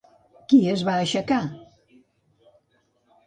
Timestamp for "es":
0.71-0.83